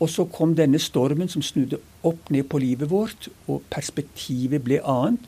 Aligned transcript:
Og 0.00 0.08
så 0.08 0.24
kom 0.32 0.54
denne 0.56 0.80
stormen 0.80 1.28
som 1.28 1.44
snudde 1.44 1.80
opp 2.08 2.30
ned 2.32 2.48
på 2.48 2.58
livet 2.62 2.90
vårt, 2.90 3.28
og 3.46 3.66
perspektivet 3.70 4.64
ble 4.64 4.80
annet. 4.80 5.26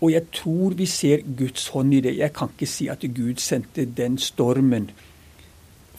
Og 0.00 0.12
jeg 0.14 0.30
tror 0.32 0.76
vi 0.78 0.86
ser 0.88 1.24
Guds 1.36 1.68
hånd 1.74 1.92
i 1.94 2.00
det. 2.00 2.16
Jeg 2.16 2.32
kan 2.32 2.48
ikke 2.54 2.68
si 2.68 2.88
at 2.88 3.04
Gud 3.14 3.40
sendte 3.44 3.84
den 3.84 4.16
stormen 4.18 4.88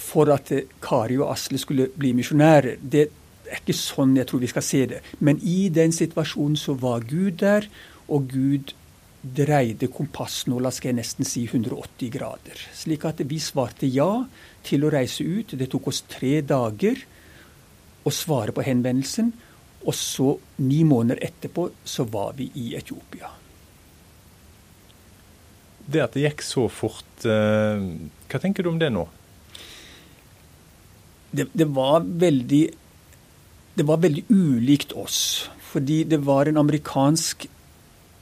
for 0.02 0.32
at 0.34 0.50
Kari 0.82 1.20
og 1.22 1.30
Asle 1.36 1.62
skulle 1.62 1.92
bli 1.98 2.16
misjonærer. 2.18 2.80
Det 2.82 3.04
er 3.46 3.62
ikke 3.62 3.78
sånn 3.78 4.18
jeg 4.18 4.26
tror 4.30 4.42
vi 4.42 4.50
skal 4.50 4.66
se 4.66 4.86
det. 4.90 5.02
Men 5.20 5.38
i 5.46 5.70
den 5.70 5.94
situasjonen 5.94 6.58
så 6.58 6.74
var 6.82 7.06
Gud 7.06 7.38
der, 7.44 7.68
og 8.10 8.32
Gud 8.34 8.74
dreide 9.22 9.86
kompassnåla 9.94 10.72
skal 10.74 10.92
jeg 10.92 10.98
nesten 10.98 11.28
si 11.28 11.44
180 11.46 12.10
grader. 12.14 12.64
Slik 12.74 13.06
at 13.06 13.22
vi 13.30 13.38
svarte 13.42 13.90
ja 13.90 14.24
til 14.66 14.86
å 14.86 14.92
reise 14.94 15.26
ut. 15.26 15.54
Det 15.54 15.70
tok 15.70 15.92
oss 15.92 16.04
tre 16.10 16.40
dager 16.42 16.98
å 18.02 18.14
svare 18.14 18.56
på 18.56 18.66
henvendelsen. 18.66 19.30
Og 19.86 19.98
så, 19.98 20.34
ni 20.66 20.82
måneder 20.86 21.22
etterpå, 21.26 21.70
så 21.86 22.06
var 22.10 22.36
vi 22.38 22.50
i 22.58 22.74
Etiopia. 22.78 23.30
Det 25.92 26.02
at 26.02 26.14
det 26.16 26.26
gikk 26.28 26.44
så 26.46 26.68
fort, 26.70 27.26
eh, 27.26 27.82
hva 28.30 28.42
tenker 28.42 28.64
du 28.64 28.70
om 28.72 28.78
det 28.82 28.92
nå? 28.94 29.08
Det, 31.32 31.48
det, 31.54 31.66
var 31.72 32.04
veldig 32.04 32.64
Det 33.74 33.84
var 33.88 34.02
veldig 34.04 34.26
ulikt 34.30 34.94
oss. 34.94 35.50
Fordi 35.72 36.04
det 36.04 36.20
var 36.28 36.50
en 36.50 36.60
amerikansk 36.60 37.48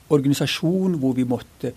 organisasjon 0.09 0.98
hvor 1.02 1.16
vi 1.18 1.27
måtte 1.27 1.73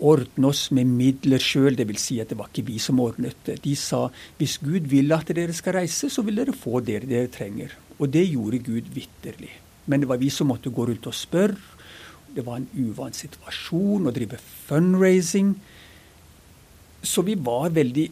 ordne 0.00 0.48
oss 0.48 0.68
med 0.74 0.88
midler 0.88 1.42
sjøl. 1.42 1.76
Dvs. 1.76 2.04
Si 2.06 2.20
at 2.22 2.32
det 2.32 2.38
var 2.40 2.50
ikke 2.50 2.66
vi 2.70 2.78
som 2.82 3.00
ordnet 3.02 3.36
det. 3.46 3.60
De 3.64 3.74
sa 3.78 4.06
hvis 4.40 4.58
Gud 4.62 4.88
vil 4.90 5.12
at 5.16 5.32
dere 5.36 5.54
skal 5.56 5.80
reise, 5.80 6.10
så 6.12 6.24
vil 6.26 6.40
dere 6.40 6.56
få 6.56 6.80
det 6.84 7.02
dere 7.08 7.30
trenger. 7.32 7.74
Og 8.00 8.08
det 8.12 8.26
gjorde 8.30 8.62
Gud 8.64 8.94
vitterlig. 8.94 9.52
Men 9.86 10.02
det 10.02 10.08
var 10.10 10.20
vi 10.20 10.30
som 10.32 10.48
måtte 10.50 10.72
gå 10.72 10.86
rundt 10.88 11.08
og 11.10 11.16
spørre. 11.16 11.58
Det 12.30 12.44
var 12.46 12.60
en 12.60 12.68
uvant 12.78 13.16
situasjon 13.16 14.06
å 14.06 14.14
drive 14.14 14.38
fundraising. 14.68 15.54
Så 17.02 17.24
vi 17.26 17.34
var 17.34 17.70
veldig 17.74 18.10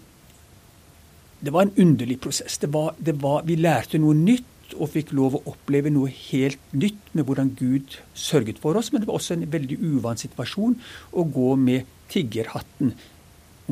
Det 1.38 1.52
var 1.54 1.62
en 1.62 1.76
underlig 1.78 2.16
prosess. 2.18 2.56
Det 2.58 2.66
var, 2.74 2.96
det 2.98 3.12
var, 3.22 3.44
vi 3.46 3.54
lærte 3.54 3.98
noe 4.02 4.14
nytt 4.14 4.57
og 4.76 4.90
fikk 4.92 5.14
lov 5.16 5.38
å 5.38 5.44
oppleve 5.52 5.92
noe 5.92 6.10
helt 6.12 6.74
nytt 6.76 7.14
med 7.16 7.24
hvordan 7.28 7.54
Gud 7.56 7.96
sørget 8.12 8.60
for 8.60 8.76
oss. 8.78 8.90
Men 8.92 9.02
det 9.02 9.08
var 9.08 9.20
også 9.20 9.38
en 9.38 9.46
veldig 9.52 9.78
uvant 9.80 10.20
situasjon 10.20 10.76
å 11.12 11.24
gå 11.24 11.54
med 11.60 11.88
tiggerhatten 12.12 12.92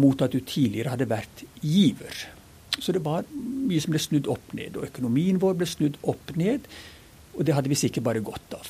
mot 0.00 0.24
at 0.24 0.32
du 0.32 0.40
tidligere 0.40 0.94
hadde 0.94 1.08
vært 1.10 1.44
giver. 1.60 2.26
Så 2.76 2.92
det 2.92 3.04
var 3.04 3.28
mye 3.32 3.80
som 3.80 3.94
ble 3.94 4.02
snudd 4.02 4.28
opp 4.32 4.52
ned. 4.56 4.76
Og 4.76 4.88
økonomien 4.90 5.40
vår 5.40 5.56
ble 5.60 5.68
snudd 5.68 5.96
opp 6.04 6.34
ned. 6.36 6.68
Og 7.36 7.44
det 7.48 7.56
hadde 7.56 7.72
vi 7.72 7.78
sikkert 7.78 8.08
bare 8.08 8.24
godt 8.24 8.56
av. 8.56 8.68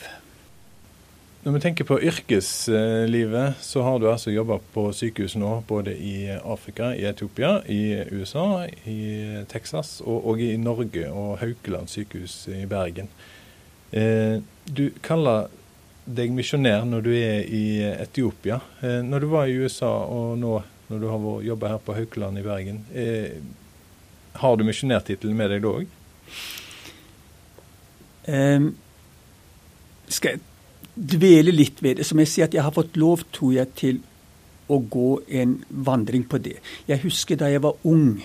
Når 1.46 1.54
vi 1.54 1.60
tenker 1.62 1.86
på 1.86 2.00
yrkeslivet, 2.02 3.60
så 3.62 3.82
har 3.86 4.00
du 4.02 4.08
altså 4.10 4.32
jobba 4.34 4.56
på 4.74 4.88
sykehus 4.90 5.36
nå, 5.38 5.60
både 5.68 5.92
i 5.94 6.24
Afrika, 6.34 6.88
i 6.90 7.04
Etiopia, 7.06 7.60
i 7.70 8.00
USA, 8.10 8.64
i 8.66 9.44
Texas 9.46 10.00
og, 10.02 10.26
og 10.26 10.42
i 10.42 10.56
Norge 10.58 11.04
og 11.06 11.36
Haukeland 11.38 11.86
sykehus 11.92 12.34
i 12.50 12.64
Bergen. 12.66 13.06
Eh, 13.94 14.42
du 14.66 14.88
kaller 15.06 15.46
deg 16.18 16.34
misjonær 16.34 16.82
når 16.90 17.06
du 17.06 17.12
er 17.14 17.46
i 17.46 17.62
Etiopia. 17.92 18.58
Eh, 18.82 18.98
når 19.06 19.22
du 19.22 19.28
var 19.36 19.46
i 19.46 19.54
USA 19.54 19.92
og 20.02 20.34
nå 20.42 20.56
når 20.90 21.04
du 21.04 21.08
har 21.12 21.30
jobba 21.46 21.72
her 21.76 21.86
på 21.86 21.94
Haukeland 22.00 22.42
i 22.42 22.44
Bergen, 22.48 22.82
eh, 22.90 23.38
har 24.42 24.58
du 24.58 24.66
misjonærtittelen 24.66 25.38
med 25.38 25.54
deg 25.54 25.62
da 25.62 25.76
òg? 25.78 25.94
Um, 28.26 28.68
skal 30.10 30.34
jeg 30.34 30.46
dvele 30.96 31.52
litt 31.52 31.82
ved 31.84 32.00
det. 32.00 32.06
Som 32.08 32.20
jeg 32.22 32.32
sier, 32.32 32.48
at 32.48 32.56
jeg 32.56 32.64
har 32.64 32.74
fått 32.74 32.96
lov, 33.00 33.26
tror 33.32 33.52
jeg, 33.58 33.72
til 33.78 34.00
å 34.72 34.80
gå 34.82 35.10
en 35.40 35.58
vandring 35.86 36.24
på 36.26 36.40
det. 36.42 36.56
Jeg 36.88 37.04
husker 37.04 37.38
da 37.38 37.50
jeg 37.52 37.62
var 37.62 37.78
ung 37.86 38.18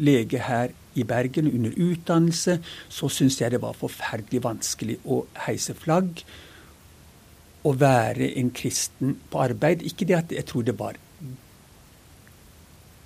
lege 0.00 0.40
her 0.40 0.72
i 0.96 1.04
Bergen 1.08 1.48
under 1.50 1.74
utdannelse, 1.76 2.58
så 2.88 3.08
syntes 3.12 3.40
jeg 3.40 3.54
det 3.54 3.62
var 3.62 3.76
forferdelig 3.76 4.42
vanskelig 4.44 4.98
å 5.04 5.22
heise 5.46 5.76
flagg. 5.76 6.22
Å 7.62 7.72
være 7.78 8.32
en 8.40 8.50
kristen 8.56 9.16
på 9.30 9.40
arbeid. 9.44 9.84
Ikke 9.86 10.08
det 10.08 10.18
at 10.18 10.34
jeg 10.34 10.48
tror 10.48 10.66
det 10.66 10.76
var 10.78 10.98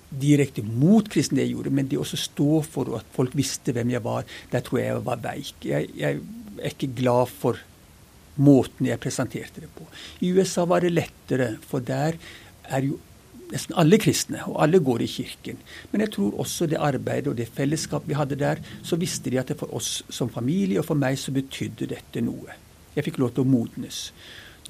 direkte 0.07 0.63
mot 0.63 1.07
kristen 1.11 1.35
det 1.37 1.47
jeg 1.47 1.57
gjorde, 1.57 1.73
men 1.75 1.87
det 1.91 1.99
å 1.99 2.07
stå 2.07 2.61
for 2.63 2.95
at 2.97 3.07
folk 3.15 3.35
visste 3.35 3.73
hvem 3.75 3.91
jeg 3.91 4.03
var, 4.05 4.27
der 4.51 4.63
tror 4.63 4.79
jeg 4.79 4.91
jeg 4.93 5.07
var 5.07 5.23
veik. 5.23 5.55
Jeg, 5.67 5.89
jeg 5.99 6.21
er 6.57 6.71
ikke 6.71 6.93
glad 6.95 7.33
for 7.33 7.59
måten 8.41 8.89
jeg 8.89 9.01
presenterte 9.01 9.63
det 9.63 9.69
på. 9.75 9.85
I 10.25 10.31
USA 10.37 10.65
var 10.69 10.83
det 10.85 10.93
lettere, 10.93 11.55
for 11.67 11.83
der 11.83 12.17
er 12.67 12.87
jo 12.87 12.99
nesten 13.51 13.75
alle 13.79 13.99
kristne, 14.01 14.41
og 14.49 14.59
alle 14.63 14.81
går 14.83 15.03
i 15.03 15.09
kirken. 15.11 15.59
Men 15.91 16.03
jeg 16.03 16.13
tror 16.17 16.39
også 16.43 16.67
det 16.67 16.81
arbeidet 16.83 17.31
og 17.31 17.37
det 17.39 17.49
fellesskap 17.55 18.07
vi 18.07 18.17
hadde 18.17 18.39
der, 18.39 18.61
så 18.83 18.99
visste 18.99 19.31
de 19.31 19.39
at 19.39 19.51
det 19.51 19.59
for 19.59 19.71
oss 19.75 20.01
som 20.09 20.31
familie 20.33 20.81
og 20.81 20.89
for 20.89 20.99
meg 20.99 21.19
så 21.19 21.33
betydde 21.35 21.89
dette 21.93 22.23
noe. 22.23 22.57
Jeg 22.95 23.07
fikk 23.07 23.21
lov 23.21 23.35
til 23.35 23.45
å 23.45 23.51
modnes. 23.51 24.01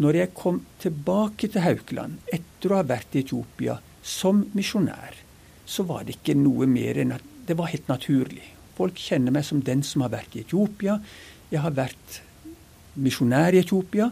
Når 0.04 0.20
jeg 0.20 0.34
kom 0.38 0.60
tilbake 0.82 1.50
til 1.50 1.64
Haukeland 1.64 2.20
etter 2.34 2.74
å 2.74 2.82
ha 2.82 2.86
vært 2.86 3.16
i 3.16 3.24
Etiopia 3.24 3.80
som 4.06 4.44
misjonær, 4.54 5.16
så 5.68 5.84
var 5.88 6.06
det 6.06 6.20
ikke 6.20 6.38
noe 6.38 6.68
mer 6.70 7.00
enn 7.02 7.16
at 7.16 7.26
det 7.48 7.58
var 7.58 7.72
helt 7.72 7.90
naturlig. 7.90 8.46
Folk 8.78 9.00
kjenner 9.02 9.34
meg 9.34 9.48
som 9.48 9.64
den 9.66 9.82
som 9.84 10.04
har 10.06 10.14
vært 10.14 10.36
i 10.38 10.44
Etiopia. 10.44 11.00
Jeg 11.50 11.64
har 11.64 11.74
vært 11.74 12.22
misjonær 13.04 13.56
i 13.56 13.62
Etiopia. 13.64 14.10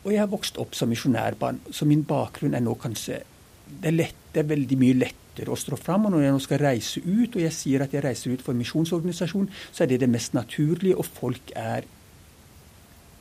Og 0.00 0.12
jeg 0.14 0.22
har 0.22 0.30
vokst 0.32 0.58
opp 0.60 0.76
som 0.76 0.88
misjonærbarn, 0.90 1.60
så 1.76 1.88
min 1.88 2.06
bakgrunn 2.08 2.56
er 2.56 2.64
nå 2.64 2.76
kanskje 2.80 3.20
det 3.70 3.90
er, 3.90 3.94
lett, 3.94 4.20
det 4.34 4.42
er 4.42 4.48
veldig 4.50 4.78
mye 4.80 4.98
lettere 4.98 5.52
å 5.52 5.58
stå 5.58 5.76
fram. 5.78 6.08
Og 6.08 6.14
når 6.14 6.24
jeg 6.24 6.34
nå 6.34 6.42
skal 6.42 6.62
reise 6.64 7.02
ut, 7.04 7.36
og 7.36 7.42
jeg 7.44 7.54
sier 7.54 7.84
at 7.84 7.94
jeg 7.94 8.04
reiser 8.04 8.34
ut 8.34 8.42
for 8.42 8.54
en 8.54 8.62
misjonsorganisasjon, 8.62 9.50
så 9.70 9.84
er 9.84 9.92
det 9.92 10.00
det 10.02 10.10
mest 10.10 10.34
naturlige, 10.34 10.96
og 10.98 11.06
folk 11.06 11.52
er 11.58 11.86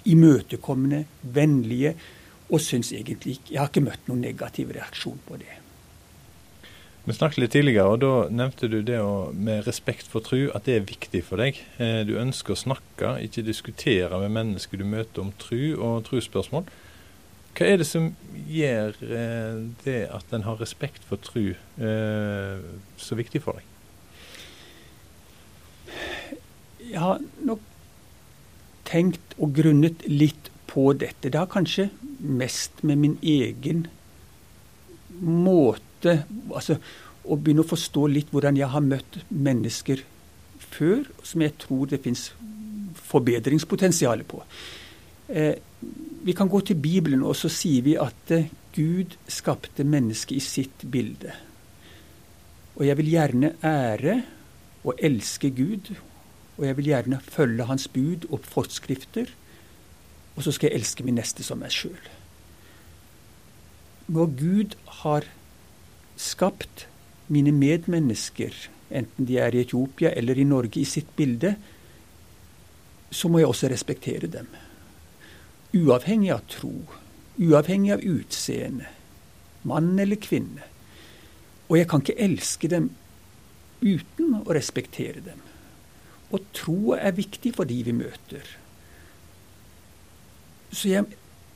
imøtekommende, 0.09 1.03
vennlige, 1.21 1.93
og 2.49 2.61
syns 2.65 2.89
egentlig 2.95 3.35
ikke 3.35 3.53
Jeg 3.53 3.59
har 3.61 3.69
ikke 3.69 3.85
møtt 3.85 4.07
noen 4.09 4.23
negativ 4.25 4.71
reaksjon 4.73 5.19
på 5.27 5.38
det. 5.38 5.69
Vi 7.09 7.13
snakket 7.17 7.39
litt 7.41 7.53
tidligere, 7.55 7.89
og 7.89 8.01
da 8.03 8.09
nevnte 8.29 8.67
du 8.69 8.83
det 8.85 8.99
å, 9.01 9.31
med 9.33 9.63
respekt 9.65 10.05
for 10.11 10.21
tru, 10.21 10.51
at 10.53 10.67
det 10.67 10.75
er 10.77 10.83
viktig 10.85 11.23
for 11.25 11.41
deg. 11.41 11.57
Eh, 11.81 12.03
du 12.05 12.11
ønsker 12.21 12.53
å 12.53 12.59
snakke, 12.59 13.15
ikke 13.25 13.41
diskutere 13.47 14.19
med 14.21 14.35
mennesker 14.35 14.77
du 14.77 14.85
møter 14.85 15.23
om 15.23 15.31
tru 15.41 15.73
og 15.73 16.03
trusspørsmål. 16.05 16.69
Hva 17.57 17.65
er 17.65 17.81
det 17.81 17.87
som 17.89 18.11
gjør 18.45 19.01
eh, 19.01 19.57
det 19.87 19.97
at 20.19 20.37
en 20.37 20.45
har 20.45 20.61
respekt 20.61 21.01
for 21.09 21.17
tru 21.25 21.55
eh, 21.81 22.61
så 23.01 23.17
viktig 23.17 23.41
for 23.41 23.57
deg? 23.57 23.65
Jeg 26.91 27.01
har 27.07 27.25
nok 27.41 27.65
tenkt 28.85 29.33
og 29.41 29.57
grunnet 29.57 30.05
litt 30.05 30.53
på 30.69 30.91
dette. 30.93 31.33
Det 31.33 31.41
har 31.41 31.49
kanskje 31.49 31.89
mest 32.21 32.85
med 32.85 33.01
min 33.01 33.17
egen 33.25 33.87
måte 35.17 35.88
måte 35.99 36.23
altså, 36.55 36.79
Å 37.29 37.35
begynne 37.35 37.61
å 37.61 37.67
forstå 37.67 38.07
litt 38.07 38.29
hvordan 38.31 38.57
jeg 38.57 38.71
har 38.71 38.81
møtt 38.81 39.19
mennesker 39.29 40.01
før, 40.71 41.03
som 41.21 41.41
jeg 41.43 41.53
tror 41.59 41.89
det 41.91 41.99
fins 42.01 42.29
forbedringspotensial 43.09 44.23
på. 44.25 44.39
Eh, 45.27 45.59
vi 46.23 46.33
kan 46.33 46.49
gå 46.49 46.61
til 46.65 46.79
Bibelen, 46.79 47.21
og 47.21 47.35
så 47.35 47.51
sier 47.51 47.83
vi 47.85 47.97
at 47.99 48.31
eh, 48.33 48.47
Gud 48.73 49.17
skapte 49.27 49.83
mennesket 49.83 50.39
i 50.39 50.41
sitt 50.41 50.85
bilde. 50.89 51.35
Og 52.79 52.88
jeg 52.88 52.97
vil 52.97 53.11
gjerne 53.11 53.51
ære 53.61 54.15
og 54.88 54.95
elske 54.97 55.51
Gud, 55.53 55.91
og 56.57 56.65
jeg 56.65 56.77
vil 56.79 56.91
gjerne 56.94 57.19
følge 57.21 57.68
Hans 57.68 57.89
bud 57.91 58.29
og 58.31 58.47
forskrifter. 58.47 59.29
Og 60.38 60.47
så 60.47 60.56
skal 60.56 60.71
jeg 60.71 60.79
elske 60.79 61.06
min 61.06 61.19
neste 61.19 61.45
som 61.45 61.62
meg 61.62 61.75
sjøl. 61.75 62.00
Når 64.09 64.33
Gud 64.39 64.79
har 65.03 65.27
skapt 66.19 66.88
mine 67.31 67.54
medmennesker, 67.56 68.56
enten 68.89 69.27
de 69.30 69.38
er 69.39 69.56
i 69.56 69.63
Etiopia 69.63 70.12
eller 70.18 70.39
i 70.39 70.48
Norge, 70.48 70.81
i 70.81 70.88
sitt 70.88 71.12
bilde, 71.16 71.54
så 73.12 73.30
må 73.30 73.42
jeg 73.42 73.50
også 73.50 73.69
respektere 73.71 74.30
dem. 74.31 74.50
Uavhengig 75.77 76.31
av 76.33 76.44
tro, 76.50 76.74
uavhengig 77.39 77.94
av 77.95 78.04
utseende, 78.06 78.89
mann 79.69 79.94
eller 80.00 80.19
kvinne. 80.21 80.66
Og 81.69 81.77
jeg 81.77 81.88
kan 81.89 82.01
ikke 82.04 82.18
elske 82.25 82.69
dem 82.72 82.89
uten 83.81 84.42
å 84.42 84.56
respektere 84.56 85.22
dem. 85.24 85.45
Og 86.33 86.44
tro 86.54 86.95
er 86.98 87.15
viktig 87.18 87.54
for 87.56 87.69
de 87.69 87.80
vi 87.86 87.94
møter. 87.95 88.45
Så 90.69 90.92
jeg, 90.92 91.06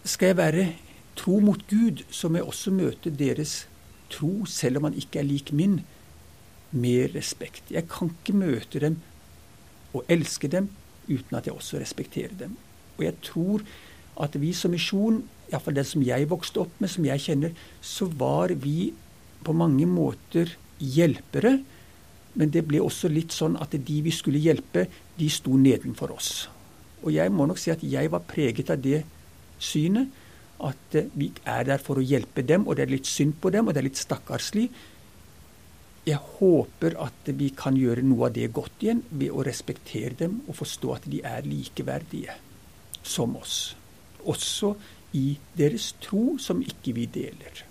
skal 0.06 0.32
jeg 0.32 0.40
være 0.40 0.66
tro 1.18 1.38
mot 1.44 1.62
Gud, 1.70 2.06
så 2.10 2.30
må 2.30 2.40
jeg 2.40 2.50
også 2.50 2.74
møte 2.74 3.14
deres 3.14 3.64
tro, 3.66 3.73
selv 4.50 4.80
om 4.80 4.90
han 4.90 4.98
ikke 4.98 5.22
er 5.22 5.28
lik 5.28 5.52
min, 5.54 5.82
med 6.74 7.14
respekt. 7.14 7.70
Jeg 7.70 7.88
kan 7.90 8.10
ikke 8.10 8.34
møte 8.34 8.80
dem 8.82 8.98
og 9.94 10.06
elske 10.10 10.50
dem 10.50 10.72
uten 11.06 11.38
at 11.38 11.46
jeg 11.46 11.54
også 11.54 11.80
respekterer 11.82 12.34
dem. 12.40 12.56
Og 12.98 13.06
jeg 13.06 13.20
tror 13.26 13.62
at 14.24 14.36
vi 14.42 14.54
som 14.54 14.74
misjon, 14.74 15.22
iallfall 15.52 15.78
den 15.78 15.88
som 15.88 16.06
jeg 16.06 16.30
vokste 16.30 16.62
opp 16.64 16.74
med, 16.82 16.90
som 16.90 17.06
jeg 17.06 17.22
kjenner, 17.22 17.54
så 17.82 18.08
var 18.10 18.54
vi 18.58 18.94
på 19.44 19.54
mange 19.54 19.86
måter 19.90 20.56
hjelpere. 20.80 21.60
Men 22.34 22.54
det 22.54 22.66
ble 22.66 22.82
også 22.82 23.12
litt 23.12 23.34
sånn 23.34 23.58
at 23.62 23.76
de 23.78 24.00
vi 24.06 24.14
skulle 24.14 24.42
hjelpe, 24.42 24.88
de 25.20 25.30
sto 25.30 25.58
nedenfor 25.58 26.14
oss. 26.16 26.48
Og 27.04 27.14
jeg 27.14 27.34
må 27.34 27.46
nok 27.46 27.60
si 27.62 27.74
at 27.74 27.84
jeg 27.86 28.10
var 28.14 28.26
preget 28.26 28.72
av 28.74 28.82
det 28.82 29.04
synet. 29.62 30.10
At 30.64 30.98
eh, 30.98 31.12
vi 31.20 31.30
er 31.44 31.68
der 31.68 31.84
for 31.84 32.00
å 32.00 32.06
hjelpe 32.06 32.46
dem, 32.48 32.68
og 32.68 32.78
det 32.78 32.88
er 32.88 32.96
litt 32.96 33.10
synd 33.10 33.38
på 33.42 33.52
dem, 33.54 33.68
og 33.68 33.76
det 33.76 33.84
er 33.84 33.90
litt 33.90 34.02
stakkarslig. 34.02 34.70
Jeg 36.04 36.20
håper 36.38 36.98
at 37.00 37.30
vi 37.40 37.50
kan 37.56 37.78
gjøre 37.80 38.04
noe 38.04 38.28
av 38.28 38.36
det 38.36 38.50
godt 38.56 38.82
igjen 38.84 39.06
ved 39.12 39.32
å 39.32 39.44
respektere 39.48 40.18
dem 40.20 40.42
og 40.50 40.58
forstå 40.60 40.96
at 40.98 41.06
de 41.08 41.22
er 41.24 41.48
likeverdige 41.48 42.36
som 43.04 43.38
oss. 43.40 43.76
Også 44.28 44.74
i 45.16 45.38
deres 45.56 45.94
tro, 46.04 46.36
som 46.42 46.60
ikke 46.64 46.96
vi 46.98 47.08
deler. 47.08 47.64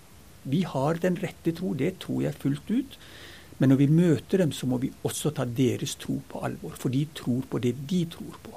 Vi 0.48 0.62
har 0.66 0.98
den 1.02 1.18
rette 1.20 1.52
tro, 1.58 1.74
det 1.74 1.98
tror 2.02 2.24
jeg 2.24 2.40
fullt 2.40 2.72
ut. 2.72 2.98
Men 3.58 3.72
når 3.72 3.82
vi 3.82 3.88
møter 3.94 4.42
dem, 4.42 4.52
så 4.52 4.66
må 4.66 4.78
vi 4.82 4.90
også 5.06 5.30
ta 5.36 5.44
deres 5.46 5.94
tro 6.00 6.16
på 6.28 6.40
alvor. 6.42 6.74
For 6.78 6.90
de 6.90 7.04
tror 7.14 7.44
på 7.50 7.60
det 7.62 7.76
de 7.90 8.04
tror 8.10 8.38
på. 8.42 8.56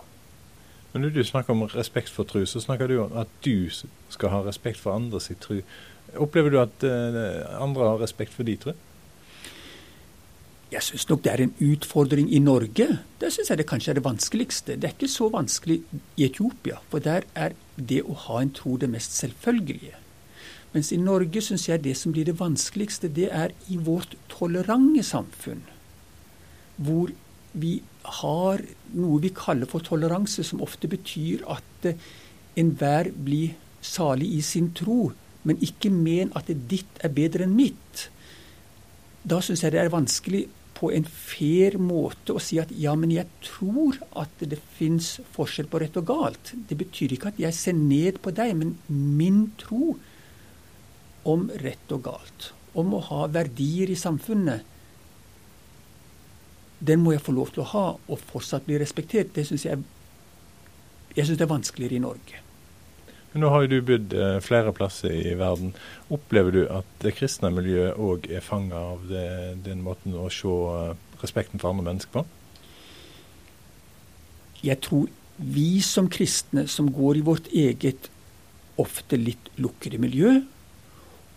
Men 0.96 1.04
når 1.04 1.12
du 1.12 1.26
snakker 1.28 1.52
om 1.52 1.66
respekt 1.68 2.08
for 2.08 2.24
tro, 2.24 2.46
så 2.48 2.62
snakker 2.64 2.88
du 2.88 3.02
om 3.04 3.16
at 3.20 3.32
du 3.44 3.68
skal 3.68 4.30
ha 4.32 4.38
respekt 4.46 4.80
for 4.80 4.96
andre 4.96 5.20
sitt 5.20 5.42
tro. 5.44 5.58
Opplever 6.24 6.54
du 6.54 6.56
at 6.62 6.86
uh, 6.88 7.42
andre 7.60 7.90
har 7.90 8.00
respekt 8.00 8.32
for 8.32 8.48
din 8.48 8.62
tro? 8.62 8.72
Jeg 10.72 10.86
syns 10.88 11.04
nok 11.10 11.26
det 11.26 11.34
er 11.34 11.44
en 11.44 11.52
utfordring 11.68 12.30
i 12.32 12.40
Norge. 12.40 12.88
Det 13.20 13.34
syns 13.36 13.52
jeg 13.52 13.60
det 13.60 13.68
kanskje 13.68 13.92
er 13.92 14.00
det 14.00 14.06
vanskeligste. 14.06 14.78
Det 14.80 14.88
er 14.88 14.96
ikke 14.96 15.12
så 15.12 15.28
vanskelig 15.36 15.82
i 16.16 16.30
Etiopia, 16.30 16.80
for 16.88 17.04
der 17.04 17.28
er 17.36 17.60
det 17.76 18.00
å 18.08 18.16
ha 18.30 18.40
en 18.40 18.56
tro 18.56 18.78
det 18.80 18.88
mest 18.96 19.20
selvfølgelige. 19.20 20.00
Mens 20.72 20.96
i 20.96 21.02
Norge 21.04 21.44
syns 21.44 21.68
jeg 21.68 21.84
det 21.84 21.98
som 22.00 22.16
blir 22.16 22.32
det 22.32 22.40
vanskeligste, 22.40 23.12
det 23.12 23.28
er 23.36 23.52
i 23.68 23.76
vårt 23.84 24.16
tolerante 24.32 25.04
samfunn. 25.04 25.68
Hvor 26.80 27.12
vi 27.56 27.78
har 28.22 28.62
noe 28.96 29.22
vi 29.24 29.32
kaller 29.36 29.70
for 29.70 29.84
toleranse, 29.86 30.44
som 30.46 30.64
ofte 30.66 30.90
betyr 30.92 31.46
at 31.52 31.88
eh, 31.90 32.02
enhver 32.60 33.12
blir 33.12 33.56
salig 33.86 34.32
i 34.38 34.42
sin 34.46 34.72
tro, 34.78 35.12
men 35.46 35.62
ikke 35.64 35.92
men 35.94 36.32
at 36.38 36.50
ditt 36.70 37.02
er 37.06 37.14
bedre 37.14 37.46
enn 37.46 37.56
mitt. 37.58 38.08
Da 39.26 39.42
syns 39.44 39.64
jeg 39.64 39.76
det 39.76 39.82
er 39.84 39.94
vanskelig 39.94 40.46
på 40.76 40.90
en 40.92 41.06
fair 41.08 41.78
måte 41.80 42.36
å 42.36 42.42
si 42.44 42.58
at 42.60 42.74
ja, 42.76 42.94
men 43.00 43.14
jeg 43.14 43.30
tror 43.46 43.98
at 44.20 44.44
det 44.44 44.60
fins 44.76 45.16
forskjell 45.36 45.70
på 45.72 45.80
rett 45.82 45.96
og 46.02 46.10
galt. 46.10 46.52
Det 46.54 46.78
betyr 46.78 47.16
ikke 47.16 47.32
at 47.32 47.40
jeg 47.40 47.56
ser 47.56 47.78
ned 47.78 48.20
på 48.24 48.34
deg, 48.36 48.54
men 48.60 48.76
min 48.90 49.46
tro 49.62 49.96
om 51.26 51.48
rett 51.64 51.96
og 51.96 52.04
galt, 52.06 52.52
om 52.78 52.94
å 52.94 53.04
ha 53.08 53.26
verdier 53.32 53.90
i 53.90 53.98
samfunnet, 53.98 54.75
den 56.88 57.04
må 57.04 57.16
jeg 57.16 57.24
få 57.26 57.36
lov 57.36 57.52
til 57.54 57.64
å 57.66 57.70
ha 57.74 57.86
og 57.98 58.26
fortsatt 58.32 58.66
bli 58.68 58.80
respektert. 58.82 59.34
Det 59.36 59.46
syns 59.48 59.66
jeg, 59.68 59.84
jeg 61.16 61.28
synes 61.28 61.40
det 61.40 61.46
er 61.48 61.54
vanskeligere 61.54 62.00
i 62.00 62.04
Norge. 62.04 62.42
Men 63.34 63.44
nå 63.44 63.52
har 63.52 63.66
jo 63.66 63.72
du 63.74 63.82
bodd 63.84 64.14
eh, 64.16 64.38
flere 64.40 64.72
plasser 64.76 65.12
i 65.12 65.34
verden. 65.36 65.74
Opplever 66.14 66.56
du 66.56 66.62
at 66.72 66.88
det 67.04 67.18
kristne 67.18 67.52
miljøet 67.52 68.00
òg 68.00 68.30
er 68.32 68.44
fanga 68.46 68.80
av 68.94 69.04
det, 69.10 69.28
den 69.66 69.82
måten 69.84 70.16
å 70.16 70.30
se 70.32 70.48
eh, 70.48 70.96
respekten 71.20 71.60
for 71.60 71.74
andre 71.74 71.90
mennesker 71.90 72.14
på? 72.16 72.24
Jeg 74.64 74.80
tror 74.86 75.12
vi 75.36 75.82
som 75.84 76.08
kristne, 76.08 76.64
som 76.72 76.88
går 76.96 77.20
i 77.20 77.26
vårt 77.28 77.52
eget 77.52 78.08
ofte 78.80 79.20
litt 79.20 79.52
lukkede 79.60 80.00
miljø, 80.00 80.38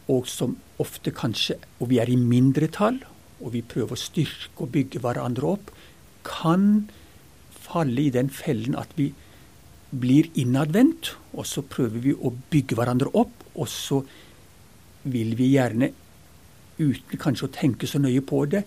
og 0.08 0.30
som 0.30 0.54
ofte 0.78 1.10
kanskje, 1.10 1.58
og 1.82 1.90
vi 1.90 1.98
er 1.98 2.10
i 2.10 2.16
mindretall, 2.18 3.02
og 3.38 3.52
vi 3.54 3.62
prøver 3.62 3.94
å 3.94 4.00
styrke 4.00 4.64
og 4.64 4.72
bygge 4.74 5.02
hverandre 5.02 5.54
opp, 5.54 5.70
kan 6.26 6.88
falle 7.68 8.06
i 8.06 8.12
den 8.14 8.30
fellen 8.32 8.76
at 8.78 8.92
vi 8.98 9.12
blir 9.90 10.28
innadvendt, 10.36 11.14
og 11.32 11.46
så 11.48 11.62
prøver 11.64 12.02
vi 12.04 12.12
å 12.12 12.32
bygge 12.50 12.76
hverandre 12.76 13.12
opp, 13.16 13.44
og 13.54 13.70
så 13.72 14.02
vil 15.08 15.32
vi 15.38 15.52
gjerne, 15.54 15.90
uten 16.78 17.20
kanskje 17.20 17.48
å 17.48 17.54
tenke 17.54 17.88
så 17.90 18.00
nøye 18.02 18.22
på 18.26 18.42
det, 18.52 18.62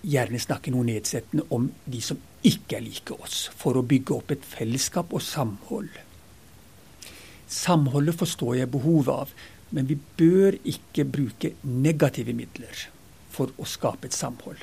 gjerne 0.00 0.40
snakke 0.40 0.72
noe 0.72 0.86
nedsettende 0.88 1.44
om 1.52 1.66
de 1.84 1.98
som 2.00 2.20
ikke 2.46 2.78
er 2.78 2.86
like 2.86 3.16
oss, 3.20 3.48
for 3.56 3.76
å 3.76 3.84
bygge 3.84 4.14
opp 4.16 4.30
et 4.32 4.46
fellesskap 4.46 5.12
og 5.12 5.24
samhold. 5.24 5.90
Samholdet 7.50 8.16
forstår 8.16 8.60
jeg 8.60 8.72
behovet 8.72 9.12
av, 9.26 9.34
men 9.74 9.90
vi 9.90 9.98
bør 9.98 10.56
ikke 10.70 11.04
bruke 11.06 11.52
negative 11.66 12.32
midler 12.36 12.88
for 13.30 13.52
å 13.58 13.66
skape 13.68 14.08
et 14.08 14.16
samhold. 14.16 14.62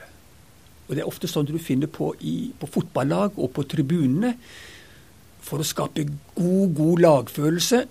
Og 0.87 0.95
Det 0.95 1.03
er 1.03 1.09
ofte 1.09 1.27
sånn 1.27 1.47
du 1.47 1.57
finner 1.59 1.89
på 1.91 2.13
i, 2.23 2.53
på 2.57 2.67
fotballag 2.71 3.35
og 3.35 3.51
på 3.55 3.65
tribunene. 3.67 4.33
For 5.43 5.59
å 5.59 5.67
skape 5.67 6.05
god, 6.35 6.73
god 6.75 7.03
lagfølelse, 7.03 7.81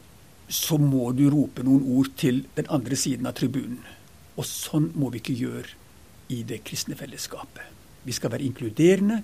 så 0.48 0.78
må 0.78 1.10
du 1.16 1.26
rope 1.32 1.64
noen 1.66 1.84
ord 1.98 2.12
til 2.16 2.44
den 2.56 2.68
andre 2.72 2.96
siden 2.96 3.28
av 3.28 3.36
tribunen. 3.36 3.82
Og 4.36 4.44
sånn 4.48 4.90
må 4.94 5.10
vi 5.12 5.20
ikke 5.20 5.36
gjøre 5.36 5.72
i 6.32 6.42
det 6.46 6.62
kristne 6.66 6.96
fellesskapet. 6.98 7.64
Vi 8.06 8.14
skal 8.14 8.32
være 8.32 8.46
inkluderende. 8.46 9.22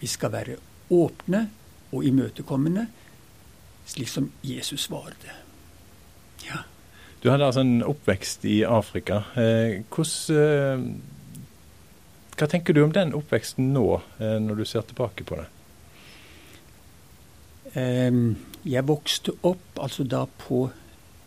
Vi 0.00 0.08
skal 0.08 0.32
være 0.32 0.58
åpne 0.90 1.44
og 1.90 2.04
imøtekommende, 2.06 2.86
slik 3.86 4.08
som 4.08 4.28
Jesus 4.46 4.86
var 4.90 5.14
det. 5.22 5.34
Ja. 6.46 6.62
Du 7.20 7.28
hadde 7.28 7.44
altså 7.44 7.60
en 7.60 7.82
oppvekst 7.84 8.46
i 8.48 8.62
Afrika. 8.64 9.18
Eh, 9.36 9.82
hvordan, 9.92 10.36
eh, 10.40 10.84
hva 12.40 12.46
tenker 12.48 12.72
du 12.72 12.80
om 12.84 12.94
den 12.96 13.12
oppveksten 13.12 13.74
nå, 13.74 14.00
eh, 14.18 14.38
når 14.40 14.62
du 14.62 14.64
ser 14.64 14.86
tilbake 14.88 15.24
på 15.28 15.36
det? 15.40 15.48
Jeg 17.70 18.82
vokste 18.82 19.30
opp 19.46 19.78
altså 19.78 20.02
da 20.02 20.24
på 20.26 20.70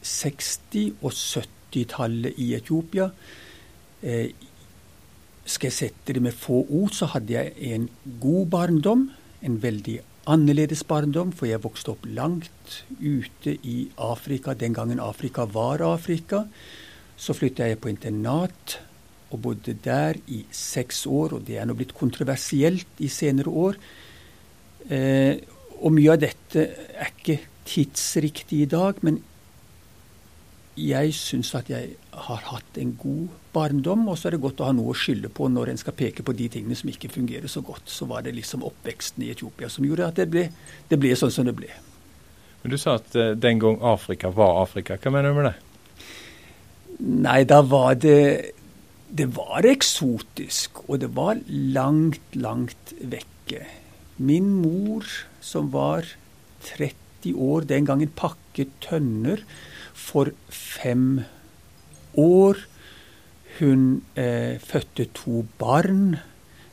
60- 0.03 0.97
og 1.01 1.13
70-tallet 1.13 2.33
i 2.35 2.49
Etiopia. 2.57 3.05
Skal 5.45 5.69
jeg 5.69 5.77
sette 5.77 6.13
det 6.17 6.21
med 6.21 6.35
få 6.35 6.65
ord, 6.67 6.91
så 6.91 7.05
hadde 7.13 7.31
jeg 7.31 7.53
en 7.71 7.87
god 8.19 8.49
barndom. 8.51 9.05
En 9.41 9.55
veldig 9.63 10.01
annerledes 10.29 10.83
barndom, 10.87 11.33
for 11.35 11.49
jeg 11.49 11.63
vokste 11.63 11.93
opp 11.93 12.05
langt 12.07 12.83
ute 13.01 13.57
i 13.67 13.89
Afrika 13.99 14.55
den 14.55 14.75
gangen 14.75 15.01
Afrika 15.03 15.45
var 15.49 15.83
Afrika. 15.83 16.45
Så 17.17 17.35
flytta 17.35 17.67
jeg 17.67 17.81
på 17.83 17.91
internat 17.91 18.77
og 19.33 19.41
bodde 19.47 19.73
der 19.83 20.19
i 20.29 20.43
seks 20.53 21.05
år, 21.09 21.37
og 21.37 21.47
det 21.47 21.57
er 21.57 21.67
nå 21.67 21.75
blitt 21.77 21.95
kontroversielt 21.97 23.01
i 23.01 23.09
senere 23.11 23.49
år. 23.49 23.79
Eh, 24.93 25.41
og 25.81 25.95
mye 25.95 26.13
av 26.13 26.21
dette 26.21 26.67
er 26.93 27.11
ikke 27.11 27.39
tidsriktig 27.67 28.63
i 28.63 28.69
dag, 28.69 28.99
men 29.01 29.19
jeg 30.77 31.13
syns 31.17 31.53
at 31.57 31.69
jeg 31.71 31.95
har 32.13 32.43
hatt 32.49 32.77
en 32.77 32.93
god 32.99 33.31
barndom, 33.53 34.07
og 34.09 34.17
så 34.17 34.29
er 34.29 34.35
det 34.35 34.43
godt 34.43 34.61
å 34.61 34.69
ha 34.69 34.75
noe 34.75 34.93
å 34.93 34.97
skylde 34.97 35.31
på 35.33 35.47
når 35.51 35.73
en 35.73 35.81
skal 35.81 35.95
peke 35.97 36.25
på 36.25 36.35
de 36.37 36.47
tingene 36.51 36.77
som 36.77 36.89
ikke 36.91 37.11
fungerer 37.13 37.51
så 37.51 37.63
godt. 37.65 37.89
Så 37.89 38.07
var 38.09 38.25
det 38.25 38.35
liksom 38.37 38.65
oppveksten 38.65 39.25
i 39.25 39.31
Etiopia 39.33 39.69
som 39.71 39.85
gjorde 39.87 40.09
at 40.09 40.21
det 40.21 40.29
ble, 40.31 40.47
det 40.89 40.99
ble 41.01 41.13
sånn 41.19 41.33
som 41.33 41.47
det 41.49 41.55
ble. 41.57 41.69
Men 42.63 42.73
Du 42.73 42.79
sa 42.79 42.97
at 42.99 43.15
uh, 43.17 43.33
den 43.35 43.59
gang 43.61 43.79
Afrika 43.83 44.31
var 44.33 44.61
Afrika. 44.63 44.97
Hva 44.97 45.13
mener 45.13 45.33
du 45.33 45.39
med 45.41 45.49
det? 45.51 45.55
Nei, 47.03 47.41
da 47.49 47.63
var 47.65 47.97
det 47.99 48.53
Det 49.13 49.27
var 49.35 49.65
eksotisk, 49.67 50.87
og 50.87 51.03
det 51.03 51.11
var 51.13 51.37
langt, 51.47 52.33
langt 52.33 52.95
vekke. 52.97 53.59
Min 54.17 54.47
mor, 54.63 55.05
som 55.37 55.69
var 55.69 56.07
30 56.65 57.35
år 57.37 57.67
den 57.69 57.85
gangen, 57.85 58.09
pakket 58.09 58.73
tønner 58.81 59.43
for 59.93 60.33
fem 60.49 61.21
år. 61.21 61.29
Hun 63.59 64.01
eh, 64.17 64.59
fødte 64.59 65.05
to 65.13 65.43
barn 65.61 66.15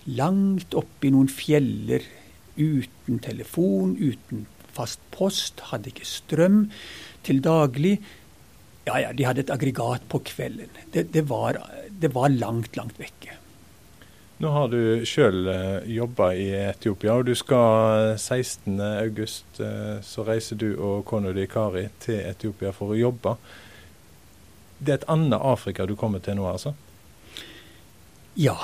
langt 0.09 0.75
oppi 0.75 1.11
noen 1.13 1.29
fjeller 1.29 2.05
uten 2.57 3.21
telefon, 3.23 3.97
uten 4.01 4.47
fast 4.75 5.03
post, 5.13 5.61
hadde 5.71 5.93
ikke 5.93 6.09
strøm 6.09 6.63
til 7.27 7.43
daglig. 7.45 7.99
Ja, 8.87 8.97
ja, 9.03 9.13
de 9.13 9.27
hadde 9.29 9.45
et 9.45 9.53
aggregat 9.53 10.07
på 10.09 10.23
kvelden. 10.25 10.73
Det, 10.93 11.11
det, 11.13 11.27
var, 11.29 11.61
det 11.91 12.15
var, 12.15 12.33
langt, 12.33 12.77
langt 12.77 12.99
vekke. 13.01 13.37
Nå 14.41 14.51
har 14.55 14.71
du 14.73 15.05
sjøl 15.05 15.51
eh, 15.53 15.89
jobba 15.99 16.31
i 16.33 16.47
Etiopia, 16.63 17.19
og 17.21 17.29
du 17.29 17.35
skal 17.37 18.15
16.8 18.17 19.27
eh, 19.67 19.99
så 20.01 20.25
reiser 20.25 20.57
du 20.57 20.71
og 20.79 21.05
kona 21.09 21.35
di 21.37 21.45
Kari 21.51 21.91
til 22.01 22.23
Etiopia 22.25 22.73
for 22.73 22.95
å 22.95 22.97
jobbe 22.97 23.37
det 24.81 24.93
er 24.93 25.01
et 25.01 25.11
annet 25.13 25.41
Afrika 25.41 25.87
du 25.87 25.95
kommer 25.99 26.23
til 26.25 26.39
nå, 26.39 26.47
altså? 26.49 26.73
Ja, 28.41 28.57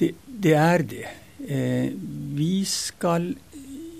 det, 0.00 0.14
det 0.24 0.54
er 0.56 0.84
det. 0.88 1.04
Eh, 1.44 1.92
vi 2.38 2.64
skal 2.64 3.34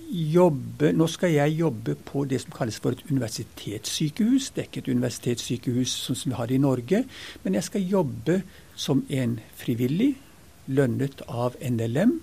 jobbe 0.08 0.88
Nå 0.96 1.04
skal 1.12 1.34
jeg 1.34 1.58
jobbe 1.58 1.92
på 2.00 2.22
det 2.25 2.40
som 2.40 2.54
kalles 2.56 2.78
for 2.80 2.96
et 2.96 3.10
universitetssykehus. 3.10 4.50
Det 4.54 4.62
er 4.62 4.68
ikke 4.70 4.82
et 4.87 4.94
universitetssykehus 4.94 5.92
sånn 6.06 6.16
som 6.16 6.32
vi 6.32 6.38
har 6.38 6.54
i 6.54 6.60
Norge, 6.62 7.02
men 7.44 7.58
jeg 7.58 7.66
skal 7.66 7.84
jobbe 7.84 8.38
som 8.78 9.02
en 9.12 9.37
frivillig, 9.58 10.14
lønnet 10.72 11.20
av 11.28 11.58
NLM. 11.60 12.14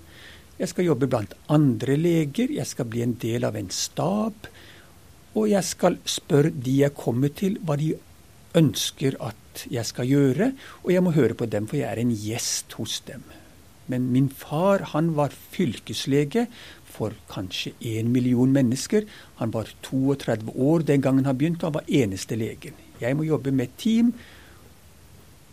Jeg 0.58 0.72
skal 0.72 0.90
jobbe 0.90 1.10
blant 1.12 1.36
andre 1.52 1.98
leger, 2.00 2.54
jeg 2.58 2.66
skal 2.66 2.90
bli 2.90 3.04
en 3.06 3.16
del 3.22 3.46
av 3.46 3.58
en 3.60 3.70
stab. 3.70 4.50
Og 5.36 5.50
jeg 5.52 5.68
skal 5.68 6.00
spørre 6.08 6.54
de 6.56 6.80
jeg 6.80 6.96
kommer 6.98 7.34
til, 7.38 7.60
hva 7.62 7.78
de 7.78 7.94
ønsker 8.56 9.18
at 9.24 9.66
jeg 9.72 9.86
skal 9.88 10.10
gjøre. 10.10 10.52
Og 10.84 10.94
jeg 10.94 11.04
må 11.04 11.16
høre 11.16 11.38
på 11.38 11.48
dem, 11.50 11.68
for 11.68 11.80
jeg 11.80 11.90
er 11.92 12.02
en 12.02 12.14
gjest 12.16 12.78
hos 12.80 13.00
dem. 13.08 13.24
Men 13.92 14.10
min 14.12 14.30
far 14.30 14.82
han 14.96 15.14
var 15.18 15.34
fylkeslege 15.34 16.48
for 16.96 17.14
kanskje 17.30 17.76
én 17.82 18.10
million 18.10 18.52
mennesker. 18.52 19.06
Han 19.42 19.54
var 19.54 19.70
32 19.84 20.56
år 20.56 20.88
den 20.88 21.02
gangen 21.02 21.26
han 21.26 21.38
begynte, 21.38 21.66
og 21.66 21.74
han 21.74 21.82
var 21.82 21.92
eneste 22.04 22.40
legen. 22.40 22.74
Jeg 23.02 23.18
må 23.18 23.28
jobbe 23.28 23.52
med 23.52 23.70
et 23.70 23.78
team, 23.78 24.14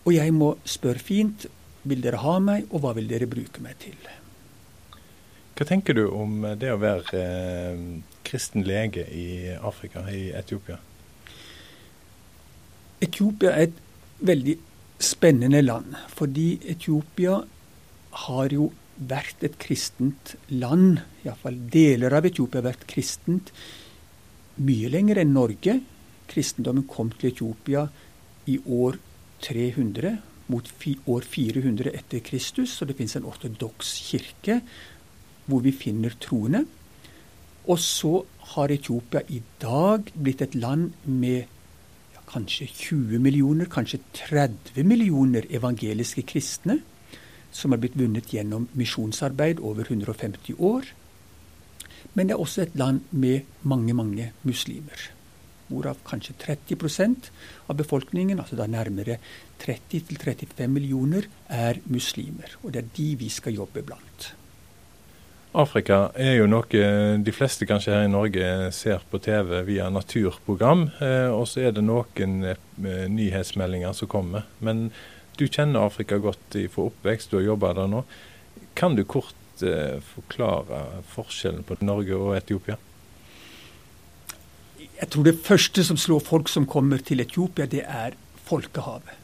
og 0.05 0.15
jeg 0.15 0.35
må 0.35 0.55
spørre 0.65 1.03
fint 1.03 1.47
vil 1.83 2.03
dere 2.03 2.21
ha 2.23 2.37
meg, 2.39 2.69
og 2.71 2.85
hva 2.85 2.93
vil 2.95 3.09
dere 3.11 3.27
bruke 3.31 3.63
meg 3.63 3.79
til? 3.83 3.97
Hva 5.59 5.67
tenker 5.69 5.99
du 5.99 6.05
om 6.15 6.45
det 6.59 6.71
å 6.73 6.79
være 6.81 7.19
eh, 7.19 7.83
kristen 8.25 8.65
lege 8.67 9.05
i 9.11 9.51
Afrika, 9.59 10.05
i 10.09 10.31
Etiopia? 10.39 10.79
Etiopia 13.03 13.51
er 13.57 13.69
et 13.69 13.81
veldig 14.23 14.57
spennende 15.03 15.63
land, 15.65 15.97
fordi 16.15 16.61
Etiopia 16.71 17.41
har 18.27 18.53
jo 18.55 18.69
vært 19.09 19.43
et 19.47 19.57
kristent 19.59 20.37
land, 20.53 21.01
iallfall 21.25 21.57
deler 21.73 22.15
av 22.15 22.29
Etiopia 22.29 22.61
har 22.61 22.69
vært 22.71 22.87
kristent 22.91 23.51
mye 24.63 24.91
lenger 24.93 25.23
enn 25.23 25.33
Norge. 25.35 25.79
Kristendommen 26.31 26.87
kom 26.89 27.11
til 27.17 27.33
Etiopia 27.33 27.87
i 28.53 28.59
år 28.63 29.01
300 29.43 30.13
mot 30.53 30.69
år 31.11 31.27
400 31.27 31.91
etter 31.97 32.23
Kristus, 32.25 32.77
så 32.77 32.87
det 32.87 32.97
finnes 32.99 33.17
en 33.19 33.27
ortodoks 33.27 33.95
kirke 34.11 34.61
hvor 35.49 35.65
vi 35.65 35.73
finner 35.75 36.15
troende. 36.23 36.63
Og 37.67 37.79
så 37.83 38.21
har 38.55 38.75
Etiopia 38.75 39.23
i 39.31 39.41
dag 39.63 40.13
blitt 40.15 40.43
et 40.45 40.55
land 40.59 40.93
med 41.07 41.51
kanskje 42.33 42.67
20 42.67 43.21
millioner, 43.23 43.69
kanskje 43.71 44.01
30 44.17 44.83
millioner 44.89 45.47
evangeliske 45.53 46.25
kristne 46.29 46.81
som 47.53 47.75
er 47.75 47.81
blitt 47.83 47.97
vunnet 48.01 48.33
gjennom 48.33 48.67
misjonsarbeid 48.79 49.61
over 49.61 49.89
150 49.89 50.57
år. 50.59 50.89
Men 52.15 52.29
det 52.29 52.37
er 52.37 52.45
også 52.45 52.65
et 52.65 52.79
land 52.79 53.05
med 53.11 53.49
mange, 53.69 53.95
mange 53.95 54.31
muslimer. 54.49 55.09
Hvorav 55.69 56.01
kanskje 56.05 56.35
30% 56.41 57.31
av 57.69 57.77
befolkningen, 57.79 58.41
altså 58.41 58.57
da 58.59 58.67
nærmere 58.69 59.19
30-35 59.63 60.67
millioner, 60.69 61.29
er 61.49 61.81
muslimer. 61.87 62.59
Og 62.63 62.73
det 62.73 62.83
er 62.83 62.95
de 62.97 63.09
vi 63.21 63.29
skal 63.33 63.57
jobbe 63.61 63.85
blant. 63.87 64.33
Afrika 65.53 66.07
er 66.17 66.39
jo 66.39 66.47
noe 66.49 66.83
de 67.21 67.33
fleste 67.35 67.67
kanskje 67.69 67.93
her 67.93 68.07
i 68.07 68.13
Norge 68.13 68.71
ser 68.73 69.03
på 69.11 69.19
TV 69.21 69.59
via 69.67 69.91
naturprogram. 69.93 70.87
Eh, 71.05 71.29
og 71.29 71.45
så 71.51 71.67
er 71.67 71.75
det 71.77 71.85
noen 71.85 72.39
eh, 72.49 72.57
nyhetsmeldinger 73.13 73.93
som 73.93 74.09
kommer. 74.09 74.47
Men 74.65 74.87
du 75.37 75.45
kjenner 75.45 75.85
Afrika 75.85 76.17
godt 76.17 76.57
fra 76.73 76.87
oppvekst, 76.89 77.29
du 77.29 77.37
har 77.37 77.51
jobba 77.51 77.75
der 77.77 77.93
nå. 77.93 78.01
Kan 78.79 78.97
du 78.97 79.05
kort 79.05 79.61
eh, 79.61 80.01
forklare 80.15 81.03
forskjellen 81.13 81.69
på 81.69 81.77
Norge 81.85 82.17
og 82.17 82.33
Etiopia? 82.39 82.79
Jeg 85.03 85.13
tror 85.13 85.29
det 85.29 85.37
første 85.45 85.85
som 85.85 86.01
slår 86.01 86.25
folk 86.25 86.49
som 86.49 86.65
kommer 86.65 87.05
til 87.05 87.21
Etiopia, 87.21 87.69
det 87.69 87.85
er 87.85 88.17
folkehavet. 88.49 89.21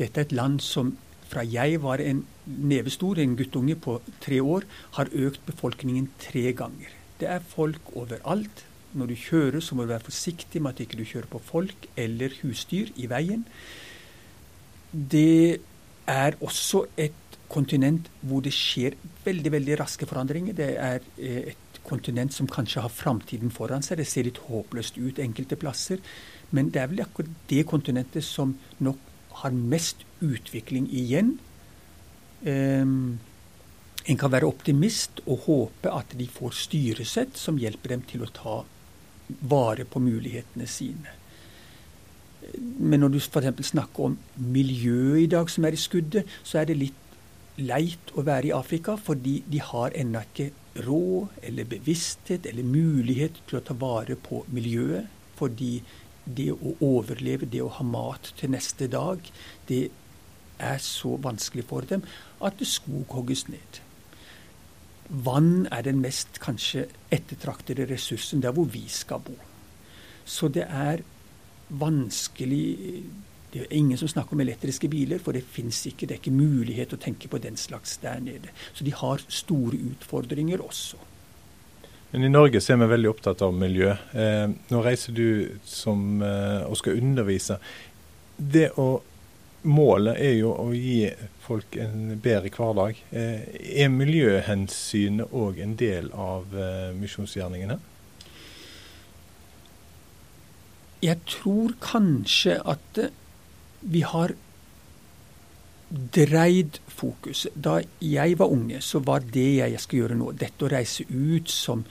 Dette 0.00 0.22
er 0.22 0.30
et 0.30 0.32
land 0.32 0.62
som 0.64 0.94
fra 1.30 1.44
jeg 1.46 1.78
var 1.82 2.02
en 2.02 2.24
nevestor, 2.46 3.20
en 3.22 3.36
guttunge 3.38 3.76
på 3.78 4.00
tre 4.22 4.40
år, 4.42 4.66
har 4.98 5.12
økt 5.12 5.44
befolkningen 5.46 6.10
tre 6.22 6.50
ganger. 6.58 6.90
Det 7.20 7.28
er 7.30 7.46
folk 7.54 7.94
overalt. 7.94 8.66
Når 8.90 9.06
du 9.06 9.14
kjører, 9.14 9.60
så 9.62 9.76
må 9.78 9.84
du 9.86 9.92
være 9.92 10.08
forsiktig 10.08 10.58
med 10.62 10.74
at 10.74 10.80
ikke 10.82 10.98
du 10.98 11.04
ikke 11.04 11.12
kjører 11.20 11.30
på 11.30 11.40
folk 11.46 11.84
eller 12.00 12.34
husdyr 12.42 12.90
i 12.98 13.06
veien 13.10 13.44
det 14.92 15.60
er 16.06 16.36
også 16.42 16.84
et 16.98 17.38
kontinent 17.50 18.08
hvor 18.26 18.42
det 18.42 18.52
skjer 18.54 18.96
veldig 19.24 19.52
veldig 19.52 19.78
raske 19.80 20.06
forandringer. 20.06 20.54
Det 20.54 20.70
er 20.78 21.04
eh, 21.18 21.52
et 21.52 21.80
kontinent 21.86 22.34
som 22.34 22.48
kanskje 22.50 22.82
har 22.82 22.92
framtiden 22.94 23.50
foran 23.54 23.82
seg. 23.82 23.98
Det 23.98 24.08
ser 24.10 24.26
litt 24.26 24.42
håpløst 24.46 24.98
ut 24.98 25.22
enkelte 25.22 25.58
plasser. 25.58 26.02
Men 26.50 26.70
det 26.74 26.82
er 26.82 26.90
vel 26.90 27.04
akkurat 27.04 27.30
det 27.50 27.64
kontinentet 27.70 28.26
som 28.26 28.56
nok 28.82 28.98
har 29.42 29.54
mest 29.54 30.04
utvikling 30.20 30.88
igjen. 30.92 31.38
Um, 32.46 33.20
en 34.08 34.18
kan 34.18 34.32
være 34.32 34.48
optimist 34.48 35.20
og 35.26 35.46
håpe 35.46 35.92
at 35.92 36.14
de 36.16 36.26
får 36.30 36.56
styresett 36.56 37.36
som 37.38 37.60
hjelper 37.60 37.94
dem 37.94 38.04
til 38.08 38.24
å 38.24 38.32
ta 38.34 38.60
vare 39.50 39.84
på 39.86 40.00
mulighetene 40.02 40.66
sine. 40.66 41.16
Men 42.80 43.04
når 43.04 43.14
du 43.14 43.20
f.eks. 43.20 43.70
snakker 43.70 44.08
om 44.08 44.16
miljøet 44.36 45.26
i 45.26 45.28
dag 45.30 45.50
som 45.52 45.66
er 45.68 45.76
i 45.76 45.80
skuddet, 45.80 46.26
så 46.42 46.62
er 46.62 46.70
det 46.70 46.80
litt 46.80 46.96
leit 47.60 48.12
å 48.16 48.24
være 48.24 48.48
i 48.48 48.56
Afrika, 48.56 48.96
fordi 48.96 49.40
de 49.50 49.60
har 49.62 49.94
ennå 49.98 50.22
ikke 50.24 50.50
råd 50.86 51.44
eller 51.44 51.68
bevissthet 51.68 52.46
eller 52.48 52.66
mulighet 52.66 53.42
til 53.48 53.58
å 53.58 53.64
ta 53.66 53.76
vare 53.76 54.16
på 54.16 54.44
miljøet. 54.54 55.10
Fordi 55.38 55.80
det 56.24 56.50
å 56.52 56.74
overleve, 56.84 57.48
det 57.48 57.62
å 57.64 57.72
ha 57.78 57.84
mat 57.86 58.32
til 58.38 58.52
neste 58.52 58.88
dag, 58.90 59.22
det 59.68 59.88
er 60.60 60.82
så 60.84 61.16
vanskelig 61.16 61.64
for 61.68 61.86
dem 61.88 62.04
at 62.44 62.60
skog 62.66 63.14
hogges 63.16 63.46
ned. 63.48 63.80
Vann 65.10 65.66
er 65.72 65.82
den 65.82 66.02
mest 66.04 66.38
kanskje 66.42 66.86
ettertraktede 67.10 67.88
ressursen 67.90 68.42
der 68.44 68.54
hvor 68.54 68.68
vi 68.70 68.84
skal 68.88 69.22
bo. 69.24 69.34
Så 70.24 70.48
det 70.48 70.68
er 70.68 71.02
vanskelig 71.68 73.04
Det 73.50 73.64
er 73.64 73.72
ingen 73.74 73.98
som 73.98 74.06
snakker 74.06 74.36
om 74.36 74.40
elektriske 74.40 74.86
biler, 74.86 75.18
for 75.18 75.34
det 75.34 75.42
fins 75.42 75.80
ikke. 75.86 76.06
Det 76.06 76.14
er 76.14 76.20
ikke 76.20 76.30
mulighet 76.30 76.92
å 76.94 76.98
tenke 77.02 77.26
på 77.26 77.40
den 77.42 77.56
slags 77.58 77.96
der 77.98 78.20
nede. 78.22 78.52
Så 78.72 78.84
de 78.86 78.92
har 78.94 79.24
store 79.26 79.74
utfordringer 79.90 80.62
også. 80.62 81.00
Men 82.10 82.24
I 82.24 82.28
Norge 82.32 82.60
så 82.60 82.74
er 82.74 82.80
vi 82.82 82.90
veldig 82.90 83.10
opptatt 83.12 83.42
av 83.46 83.54
miljø. 83.54 83.92
Eh, 84.18 84.46
nå 84.50 84.82
reiser 84.82 85.14
du 85.14 85.58
som, 85.64 86.22
eh, 86.22 86.64
og 86.66 86.74
skal 86.80 86.98
undervise. 86.98 87.60
Det 88.36 88.70
å, 88.74 88.88
målet 89.62 90.18
er 90.18 90.34
jo 90.40 90.50
å 90.50 90.72
gi 90.74 91.04
folk 91.44 91.76
en 91.78 92.18
bedre 92.22 92.50
hverdag. 92.50 92.98
Eh, 93.14 93.46
er 93.84 93.94
miljøhensynet 93.94 95.30
òg 95.30 95.62
en 95.62 95.76
del 95.78 96.10
av 96.10 96.50
eh, 96.50 96.90
misjonsgjerningene? 96.98 97.78
Jeg 101.00 101.22
tror 101.30 101.78
kanskje 101.80 102.58
at 102.68 102.98
eh, 103.00 103.14
vi 103.80 104.02
har 104.04 104.34
dreid 105.90 106.78
fokuset. 106.86 107.54
Da 107.54 107.80
jeg 108.04 108.38
var 108.38 108.52
unge, 108.52 108.80
så 108.80 109.00
var 109.04 109.24
det 109.24 109.48
jeg 109.58 109.80
skal 109.82 110.02
gjøre 110.02 110.18
nå, 110.18 110.30
dette 110.38 110.66
å 110.66 110.70
reise 110.70 111.06
ut 111.08 111.50
som 111.50 111.84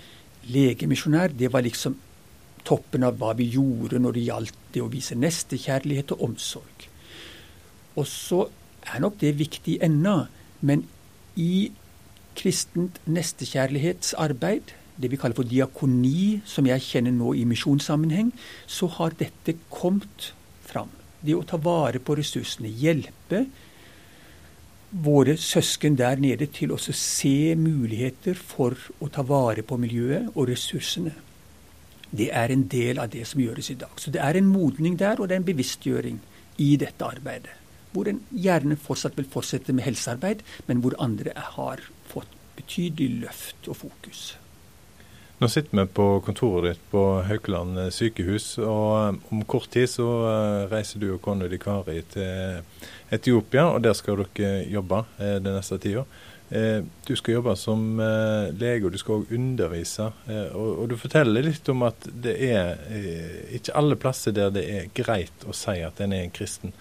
legemisjonær, 0.49 1.35
det 1.35 1.51
var 1.53 1.65
liksom 1.65 1.97
toppen 2.65 3.05
av 3.07 3.19
hva 3.19 3.33
vi 3.37 3.49
gjorde 3.53 3.99
når 4.01 4.15
det 4.15 4.25
gjaldt 4.27 4.63
det 4.73 4.83
å 4.83 4.91
vise 4.91 5.17
nestekjærlighet 5.19 6.13
og 6.15 6.25
omsorg. 6.29 6.87
Og 7.99 8.07
så 8.07 8.45
er 8.87 9.03
nok 9.03 9.19
det 9.21 9.35
viktig 9.39 9.79
ennå, 9.83 10.23
men 10.65 10.85
i 11.39 11.69
kristent 12.39 12.99
nestekjærlighetsarbeid 13.07 14.75
det 14.99 15.07
vi 15.11 15.17
kaller 15.19 15.37
for 15.37 15.47
diakoni, 15.47 16.41
som 16.43 16.67
jeg 16.67 16.83
kjenner 16.83 17.13
nå 17.15 17.31
i 17.39 17.45
misjonssammenheng, 17.47 18.33
så 18.67 18.89
har 18.97 19.15
dette 19.19 19.55
kommet 19.71 20.33
fram. 20.67 20.91
Det 21.23 21.35
å 21.35 21.45
ta 21.47 21.59
vare 21.59 22.01
på 22.03 22.17
ressursene, 22.19 22.67
hjelpe 22.67 23.45
våre 24.91 25.37
søsken 25.37 25.97
der 25.97 26.17
nede 26.17 26.47
til 26.53 26.73
å 26.73 26.79
se 26.81 27.55
muligheter 27.55 28.37
for 28.37 28.77
å 28.99 29.09
ta 29.13 29.21
vare 29.21 29.61
på 29.61 29.77
miljøet 29.77 30.31
og 30.35 30.49
ressursene. 30.49 31.13
Det 32.09 32.31
er 32.33 32.49
en 32.49 32.65
del 32.71 32.99
av 32.99 33.11
det 33.13 33.27
som 33.29 33.41
gjøres 33.41 33.69
i 33.69 33.77
dag. 33.77 33.93
Så 34.01 34.09
det 34.11 34.21
er 34.25 34.39
en 34.39 34.49
modning 34.49 34.97
der, 34.97 35.19
og 35.19 35.29
det 35.29 35.37
er 35.37 35.43
en 35.43 35.49
bevisstgjøring 35.51 36.19
i 36.57 36.75
dette 36.81 37.05
arbeidet. 37.05 37.53
Hvor 37.93 38.09
en 38.09 38.21
gjerne 38.33 38.77
fortsatt 38.77 39.17
vil 39.17 39.29
fortsette 39.29 39.73
med 39.73 39.85
helsearbeid, 39.85 40.41
men 40.67 40.81
hvor 40.81 40.97
andre 41.01 41.33
har 41.35 41.81
fått 42.09 42.33
betydelig 42.57 43.21
løft 43.23 43.69
og 43.69 43.77
fokus. 43.85 44.33
Nå 45.39 45.47
sitter 45.47 45.77
vi 45.77 45.85
på 45.95 46.05
kontoret 46.19 46.73
ditt 46.73 46.87
på 46.91 47.01
Haukeland 47.23 47.77
sykehus, 47.95 48.57
og 48.59 48.87
eh, 48.99 49.19
om 49.31 49.43
kort 49.47 49.69
tid 49.71 49.87
så 49.87 50.07
eh, 50.27 50.63
reiser 50.67 50.99
du 50.99 51.13
og 51.13 51.21
kona 51.23 51.47
di 51.47 51.55
Kari 51.55 52.01
til 52.11 52.57
Etiopia, 53.15 53.69
og 53.71 53.85
der 53.85 53.93
skal 53.95 54.19
dere 54.19 54.65
jobbe 54.67 54.97
eh, 55.15 55.37
den 55.39 55.55
neste 55.55 55.77
tida. 55.79 56.03
Eh, 56.51 56.81
du 57.07 57.15
skal 57.15 57.37
jobbe 57.37 57.53
som 57.55 58.01
eh, 58.03 58.49
lege, 58.51 58.89
og 58.89 58.91
du 58.91 58.99
skal 58.99 59.21
òg 59.21 59.31
undervise. 59.37 60.09
Eh, 60.27 60.49
og, 60.59 60.81
du 60.91 60.97
forteller 60.99 61.45
litt 61.47 61.71
om 61.71 61.85
at 61.87 62.09
det 62.25 62.33
er 62.49 62.81
eh, 62.91 63.37
ikke 63.61 63.77
alle 63.79 63.95
plasser 64.01 64.35
der 64.35 64.51
det 64.51 64.65
er 64.73 64.89
greit 64.97 65.45
å 65.47 65.55
si 65.55 65.77
at 65.85 66.01
en 66.03 66.17
er 66.17 66.25
en 66.25 66.33
kristen. 66.35 66.73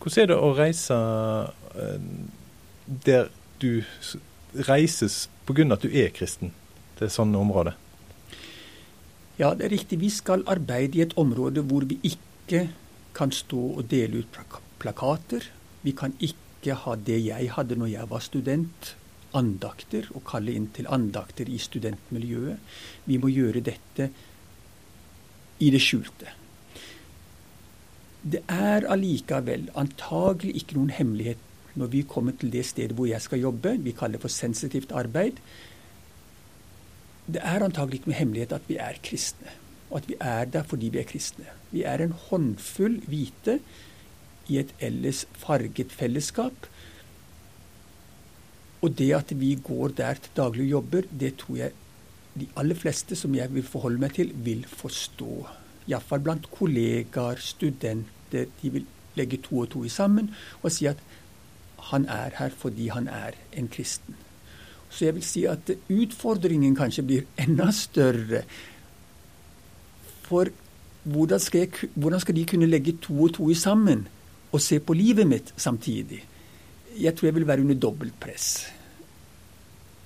Hvordan 0.00 0.24
er 0.24 0.32
det 0.32 0.40
å 0.40 0.50
reise 0.58 0.98
eh, 1.76 2.10
der 3.06 3.30
du 3.62 3.84
reises 4.66 5.28
pga. 5.46 5.68
at 5.76 5.86
du 5.86 5.94
er 5.94 6.10
kristen, 6.10 6.50
til 6.98 7.14
sånne 7.14 7.38
områder? 7.38 7.78
Ja, 9.40 9.54
det 9.56 9.64
er 9.66 9.72
riktig. 9.72 9.96
Vi 10.02 10.10
skal 10.12 10.44
arbeide 10.52 10.98
i 10.98 11.04
et 11.06 11.16
område 11.16 11.62
hvor 11.64 11.86
vi 11.88 11.96
ikke 12.04 12.66
kan 13.16 13.30
stå 13.32 13.60
og 13.80 13.86
dele 13.88 14.20
ut 14.20 14.40
plakater. 14.82 15.46
Vi 15.82 15.94
kan 15.96 16.12
ikke 16.20 16.76
ha 16.82 16.96
det 17.08 17.22
jeg 17.24 17.48
hadde 17.54 17.78
når 17.80 17.94
jeg 17.94 18.10
var 18.10 18.20
student 18.20 18.96
andakter, 19.32 20.08
og 20.10 20.24
kalle 20.26 20.52
inn 20.58 20.66
til 20.74 20.88
andakter 20.90 21.48
i 21.48 21.56
studentmiljøet. 21.62 22.58
Vi 23.06 23.16
må 23.22 23.30
gjøre 23.30 23.62
dette 23.64 24.10
i 25.60 25.70
det 25.70 25.80
skjulte. 25.80 26.34
Det 28.20 28.42
er 28.50 28.84
allikevel 28.90 29.70
antagelig 29.78 30.58
ikke 30.60 30.76
noen 30.76 30.92
hemmelighet 30.92 31.46
når 31.80 31.92
vi 31.94 32.02
kommer 32.02 32.34
til 32.36 32.50
det 32.52 32.66
stedet 32.66 32.96
hvor 32.98 33.08
jeg 33.08 33.22
skal 33.22 33.40
jobbe, 33.40 33.78
vi 33.80 33.94
kaller 33.96 34.18
det 34.18 34.24
for 34.26 34.34
sensitivt 34.34 34.92
arbeid. 34.92 35.38
Det 37.30 37.42
er 37.46 37.62
antagelig 37.62 38.00
ikke 38.00 38.10
noen 38.10 38.18
hemmelighet 38.18 38.56
at 38.56 38.68
vi 38.68 38.76
er 38.82 38.98
kristne, 39.06 39.52
og 39.90 40.00
at 40.00 40.08
vi 40.10 40.16
er 40.20 40.50
der 40.50 40.66
fordi 40.66 40.90
vi 40.90 41.00
er 41.02 41.08
kristne. 41.08 41.46
Vi 41.70 41.84
er 41.86 42.02
en 42.02 42.16
håndfull 42.28 42.98
hvite 43.06 43.60
i 44.50 44.58
et 44.58 44.72
ellers 44.82 45.24
farget 45.38 45.92
fellesskap 45.94 46.66
og 48.80 48.96
det 48.98 49.10
at 49.12 49.32
vi 49.40 49.54
går 49.64 49.88
der 49.96 50.14
til 50.14 50.36
daglig 50.36 50.64
og 50.64 50.70
jobber, 50.70 51.02
det 51.20 51.36
tror 51.36 51.56
jeg 51.56 51.72
de 52.40 52.46
aller 52.56 52.74
fleste 52.74 53.16
som 53.16 53.34
jeg 53.34 53.52
vil 53.54 53.66
forholde 53.66 54.00
meg 54.00 54.14
til, 54.16 54.30
vil 54.34 54.64
forstå. 54.68 55.46
Iallfall 55.90 56.22
blant 56.24 56.46
kollegaer, 56.54 57.40
studenter. 57.42 58.46
De 58.62 58.70
vil 58.70 58.86
legge 59.18 59.40
to 59.42 59.58
og 59.64 59.70
to 59.72 59.82
sammen 59.88 60.30
og 60.62 60.70
si 60.72 60.86
at 60.86 61.00
han 61.90 62.06
er 62.06 62.36
her 62.38 62.54
fordi 62.56 62.88
han 62.88 63.08
er 63.08 63.36
en 63.52 63.68
kristen. 63.68 64.14
Så 64.90 65.06
jeg 65.06 65.14
vil 65.14 65.26
si 65.26 65.44
at 65.46 65.70
utfordringen 65.88 66.74
kanskje 66.76 67.06
blir 67.06 67.28
enda 67.38 67.70
større. 67.74 68.42
For 70.26 70.50
hvordan 71.02 71.40
skal, 71.40 71.66
jeg, 71.66 71.90
hvordan 71.94 72.20
skal 72.20 72.36
de 72.36 72.46
kunne 72.46 72.68
legge 72.70 72.98
to 73.02 73.14
og 73.22 73.34
to 73.38 73.52
sammen 73.54 74.08
og 74.50 74.60
se 74.60 74.80
på 74.82 74.92
livet 74.98 75.28
mitt 75.30 75.54
samtidig? 75.56 76.24
jeg 76.98 77.16
tror 77.16 77.26
jeg 77.26 77.34
vil 77.34 77.46
være 77.46 77.60
under 77.60 77.74
dobbelt 77.74 78.20
press. 78.20 78.66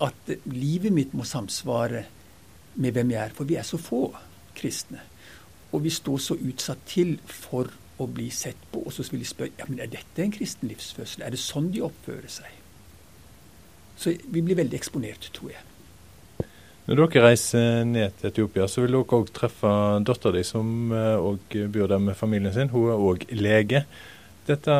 At 0.02 0.36
livet 0.44 0.92
mitt 0.92 1.14
må 1.14 1.24
samsvare 1.24 2.04
med 2.74 2.92
hvem 2.92 3.10
jeg 3.10 3.24
er. 3.24 3.34
For 3.34 3.44
vi 3.44 3.54
er 3.54 3.62
så 3.62 3.78
få 3.80 4.08
kristne. 4.56 5.00
Og 5.72 5.84
vi 5.84 5.90
står 5.90 6.18
så 6.18 6.36
utsatt 6.38 6.84
til 6.86 7.16
for 7.24 7.70
å 7.98 8.08
bli 8.10 8.28
sett 8.30 8.68
på. 8.72 8.84
Og 8.84 8.92
så 8.92 9.06
vil 9.10 9.24
de 9.24 9.30
spørre 9.30 9.54
ja, 9.58 9.68
men 9.68 9.80
er 9.80 9.90
dette 9.92 10.22
en 10.22 10.34
kristen 10.34 10.70
livsførsel. 10.70 11.24
Er 11.24 11.34
det 11.34 11.42
sånn 11.42 11.70
de 11.74 11.82
oppfører 11.86 12.30
seg? 12.30 12.63
Så 13.96 14.16
vi 14.26 14.42
blir 14.42 14.58
veldig 14.58 14.78
eksponert, 14.78 15.30
tror 15.34 15.54
jeg. 15.54 15.62
Når 16.84 16.98
dere 17.00 17.28
reiser 17.30 17.86
ned 17.88 18.12
til 18.18 18.28
Etiopia, 18.28 18.66
så 18.68 18.82
vil 18.82 18.92
dere 18.92 19.16
òg 19.16 19.30
treffe 19.32 19.70
dattera 20.04 20.36
di, 20.36 20.42
som 20.44 20.92
òg 20.92 21.54
eh, 21.56 21.70
bor 21.72 21.88
der 21.88 22.02
med 22.02 22.18
familien 22.18 22.52
sin. 22.52 22.68
Hun 22.74 22.90
er 22.92 23.00
òg 23.00 23.24
lege. 23.32 23.86
Dette 24.44 24.74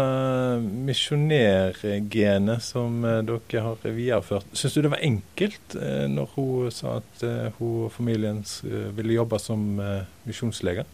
misjonergenet 0.61 2.61
som 2.61 2.99
eh, 3.09 3.23
dere 3.25 3.63
har 3.65 3.87
videreført, 3.87 4.51
syns 4.53 4.77
du 4.77 4.83
det 4.85 4.91
var 4.93 5.07
enkelt 5.07 5.79
eh, 5.81 6.05
når 6.13 6.35
hun 6.35 6.75
sa 6.77 6.99
at 6.99 7.25
hun 7.57 7.87
og 7.87 7.95
familien 7.95 8.43
ville 8.99 9.17
jobbe 9.17 9.41
som 9.41 9.65
misjonslege? 10.29 10.85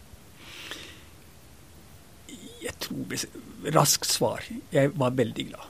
Jeg 2.61 2.77
tror 2.87 3.27
Raskt 3.75 4.09
svar. 4.09 4.47
Jeg 4.73 4.95
var 4.97 5.19
veldig 5.19 5.51
glad. 5.51 5.70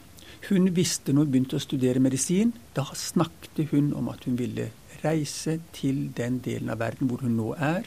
Hun 0.50 0.66
visste 0.74 1.14
når 1.14 1.26
hun 1.26 1.32
begynte 1.32 1.58
å 1.58 1.62
studere 1.62 2.02
medisin, 2.02 2.52
da 2.74 2.82
snakket 2.98 3.70
hun 3.70 3.92
om 3.94 4.08
at 4.10 4.24
hun 4.26 4.38
ville 4.38 4.70
reise 5.04 5.60
til 5.76 6.08
den 6.16 6.40
delen 6.44 6.72
av 6.72 6.80
verden 6.82 7.08
hvor 7.08 7.22
hun 7.22 7.36
nå 7.38 7.52
er, 7.54 7.86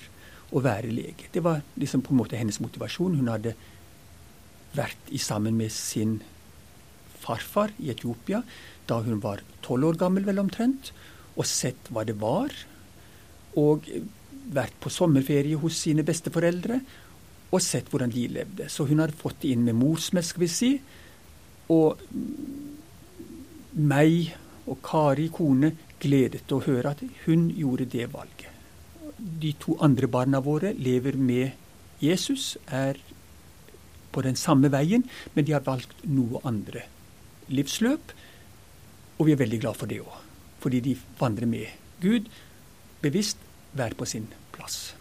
og 0.53 0.63
være 0.63 0.93
lege. 0.93 1.27
Det 1.33 1.41
var 1.43 1.63
liksom 1.81 2.03
på 2.05 2.13
en 2.13 2.21
måte 2.21 2.37
hennes 2.37 2.59
motivasjon. 2.61 3.17
Hun 3.17 3.31
hadde 3.31 3.55
vært 4.77 5.09
i 5.11 5.19
sammen 5.21 5.57
med 5.57 5.73
sin 5.73 6.19
farfar 7.23 7.73
i 7.81 7.89
Etiopia 7.93 8.43
da 8.89 8.99
hun 9.03 9.21
var 9.23 9.41
tolv 9.65 9.89
år 9.91 9.99
gammel, 9.99 10.25
vel 10.27 10.41
omtrent, 10.43 10.91
og 11.33 11.47
sett 11.49 11.89
hva 11.89 12.03
det 12.05 12.15
var. 12.21 12.53
Og 13.59 13.87
vært 14.53 14.75
på 14.83 14.91
sommerferie 14.91 15.57
hos 15.59 15.77
sine 15.85 16.03
besteforeldre 16.05 16.79
og 17.53 17.61
sett 17.63 17.89
hvordan 17.91 18.11
de 18.13 18.27
levde. 18.39 18.67
Så 18.69 18.85
hun 18.89 19.01
hadde 19.03 19.17
fått 19.17 19.41
det 19.43 19.53
inn 19.53 19.65
med 19.65 19.77
morsmelk, 19.77 20.27
skal 20.27 20.43
vi 20.43 20.51
si. 20.51 20.71
Og 21.71 21.99
meg 23.73 24.33
og 24.69 24.79
Kari, 24.83 25.27
kone, 25.33 25.73
gledet 26.03 26.51
å 26.51 26.61
høre 26.63 26.93
at 26.93 27.03
hun 27.25 27.47
gjorde 27.55 27.87
det 27.91 28.07
valget. 28.13 28.49
De 29.17 29.53
to 29.59 29.77
andre 29.83 30.09
barna 30.11 30.41
våre 30.43 30.73
lever 30.75 31.15
med 31.19 31.53
Jesus, 32.03 32.57
er 32.67 32.99
på 34.13 34.21
den 34.21 34.35
samme 34.35 34.69
veien, 34.71 35.05
men 35.33 35.45
de 35.45 35.55
har 35.55 35.65
valgt 35.65 36.03
noe 36.05 36.41
andre 36.47 36.85
livsløp. 37.53 38.13
Og 39.17 39.27
vi 39.27 39.35
er 39.35 39.41
veldig 39.41 39.61
glad 39.63 39.79
for 39.79 39.89
det 39.89 40.01
òg, 40.03 40.19
fordi 40.63 40.83
de 40.83 40.97
vandrer 41.19 41.49
med 41.49 41.71
Gud, 42.03 42.27
bevisst 43.03 43.39
hver 43.73 43.95
på 43.97 44.07
sin 44.09 44.27
plass. 44.55 44.93